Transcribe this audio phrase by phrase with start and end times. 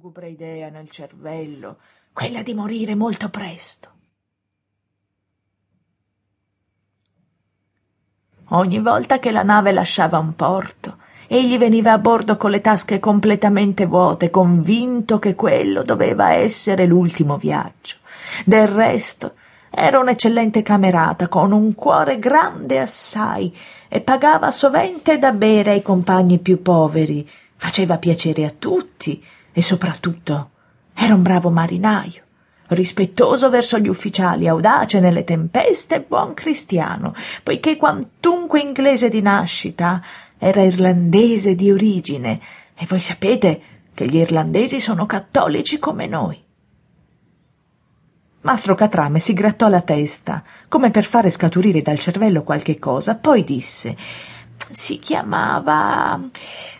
[0.00, 1.76] lugubre idea nel cervello,
[2.14, 3.88] quella di morire molto presto.
[8.48, 12.98] Ogni volta che la nave lasciava un porto, egli veniva a bordo con le tasche
[12.98, 17.96] completamente vuote, convinto che quello doveva essere l'ultimo viaggio.
[18.46, 19.34] Del resto,
[19.68, 23.54] era un'eccellente camerata, con un cuore grande assai,
[23.86, 29.22] e pagava sovente da bere ai compagni più poveri, faceva piacere a tutti
[29.52, 30.50] e soprattutto
[30.94, 32.22] era un bravo marinaio,
[32.68, 40.02] rispettoso verso gli ufficiali, audace nelle tempeste e buon cristiano, poiché quantunque inglese di nascita
[40.38, 42.40] era irlandese di origine,
[42.74, 43.62] e voi sapete
[43.94, 46.42] che gli irlandesi sono cattolici come noi.
[48.42, 53.44] Mastro Catrame si grattò la testa, come per fare scaturire dal cervello qualche cosa, poi
[53.44, 53.96] disse
[54.70, 56.18] si chiamava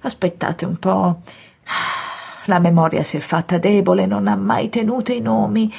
[0.00, 1.22] aspettate un po
[2.48, 5.72] la memoria si è fatta debole non ha mai tenuto i nomi.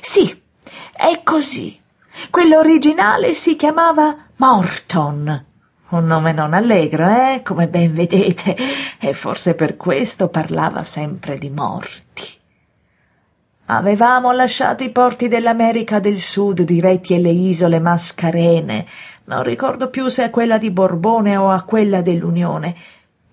[0.00, 0.42] Sì
[0.94, 1.78] è così.
[2.30, 5.44] Quello originale si chiamava morton.
[5.90, 8.56] Un nome non allegro eh come ben vedete.
[8.98, 12.24] E forse per questo parlava sempre di morti.
[13.66, 18.86] Avevamo lasciato i porti dell'america del sud diretti alle isole mascarene.
[19.24, 22.76] Non ricordo più se a quella di borbone o a quella dell'unione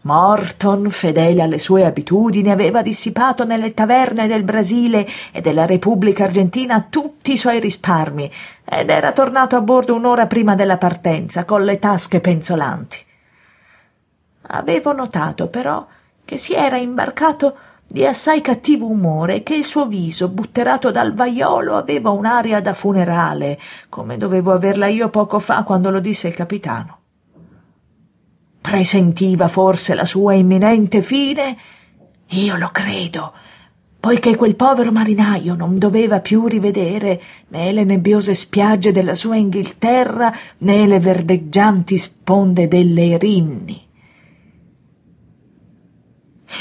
[0.03, 6.87] morton fedele alle sue abitudini aveva dissipato nelle taverne del brasile e della repubblica argentina
[6.89, 8.31] tutti i suoi risparmi
[8.65, 12.97] ed era tornato a bordo un'ora prima della partenza con le tasche penzolanti.
[14.53, 15.85] Avevo notato però
[16.25, 17.55] che si era imbarcato
[17.85, 22.73] di assai cattivo umore e che il suo viso butterato dal vaiolo aveva un'aria da
[22.73, 27.00] funerale come dovevo averla io poco fa quando lo disse il capitano
[28.61, 31.57] presentiva forse la sua imminente fine
[32.27, 33.33] io lo credo
[34.01, 40.35] poiché quel povero marinaio non doveva più rivedere né le nebbiose spiagge della sua Inghilterra
[40.57, 43.87] né le verdeggianti sponde delle Erinni.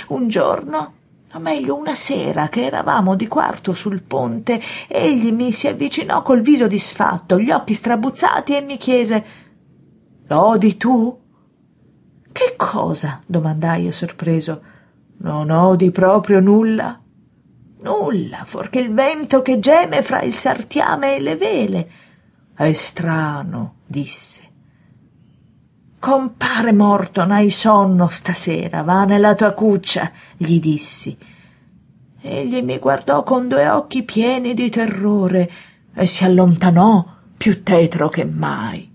[0.09, 0.93] Un giorno,
[1.33, 6.43] o meglio una sera, che eravamo di quarto sul ponte, egli mi si avvicinò col
[6.43, 9.25] viso disfatto, gli occhi strabuzzati e mi chiese
[10.27, 11.19] L'odi tu?
[12.33, 13.21] Che cosa?
[13.27, 14.63] domandai sorpreso.
[15.19, 16.99] Non odi proprio nulla?
[17.83, 21.91] Nulla, fuorché il vento che geme fra il sartiame e le vele.
[22.55, 24.49] È strano, disse.
[25.99, 31.17] Compare Morton, hai sonno stasera, va nella tua cuccia, gli dissi.
[32.23, 35.51] Egli mi guardò con due occhi pieni di terrore
[35.95, 37.05] e si allontanò
[37.37, 38.90] più tetro che mai.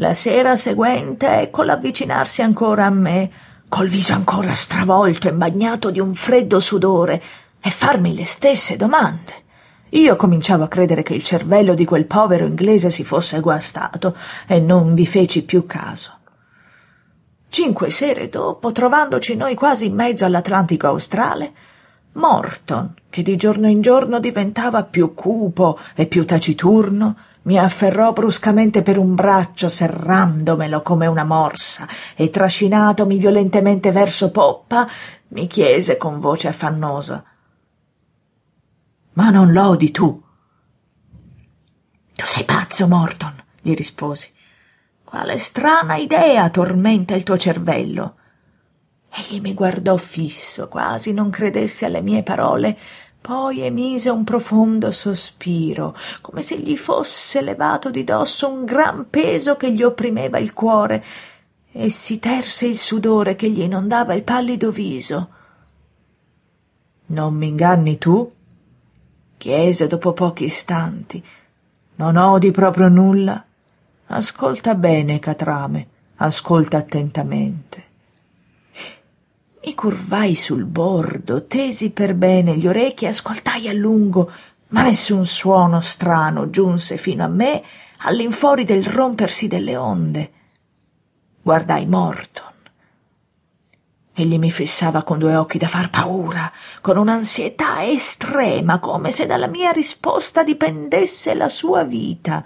[0.00, 3.30] La sera seguente eccolo avvicinarsi ancora a me,
[3.68, 7.22] col viso ancora stravolto e bagnato di un freddo sudore,
[7.60, 9.34] e farmi le stesse domande.
[9.90, 14.16] Io cominciavo a credere che il cervello di quel povero inglese si fosse guastato
[14.46, 16.12] e non vi feci più caso.
[17.50, 21.52] Cinque sere dopo, trovandoci noi quasi in mezzo all'Atlantico australe,
[22.12, 28.82] Morton, che di giorno in giorno diventava più cupo e più taciturno, mi afferrò bruscamente
[28.82, 34.88] per un braccio serrandomelo come una morsa e trascinatomi violentemente verso poppa
[35.28, 37.24] mi chiese con voce affannosa.
[39.12, 40.22] Ma non l'odi tu?
[42.14, 44.30] Tu sei pazzo morton gli risposi.
[45.02, 48.16] Quale strana idea tormenta il tuo cervello.
[49.12, 52.78] Egli mi guardò fisso quasi non credesse alle mie parole
[53.20, 59.56] poi emise un profondo sospiro come se gli fosse levato di dosso un gran peso
[59.56, 61.04] che gli opprimeva il cuore
[61.72, 65.28] e si terse il sudore che gli inondava il pallido viso.
[67.06, 68.32] Non m'inganni tu?
[69.36, 71.24] chiese dopo pochi istanti.
[71.96, 73.44] Non odi proprio nulla.
[74.06, 75.86] Ascolta bene catrame
[76.22, 77.89] ascolta attentamente
[79.62, 84.32] mi curvai sul bordo tesi per bene gli orecchi e ascoltai a lungo
[84.68, 87.62] ma nessun suono strano giunse fino a me
[87.98, 90.32] all'infuori del rompersi delle onde.
[91.42, 92.48] Guardai morton.
[94.14, 99.46] Egli mi fissava con due occhi da far paura con un'ansietà estrema come se dalla
[99.46, 102.44] mia risposta dipendesse la sua vita.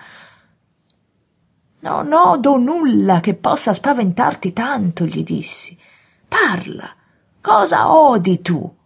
[1.81, 5.79] Non odo nulla che possa spaventarti tanto gli dissi.
[6.27, 6.97] Parla
[7.45, 8.77] cosa odi tu?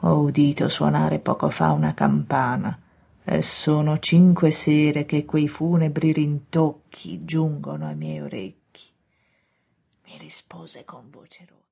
[0.00, 2.80] Ho udito suonare poco fa una campana
[3.22, 8.90] e sono cinque sere che quei funebri rintocchi giungono ai miei orecchi.
[10.06, 11.65] Mi rispose con voce rotta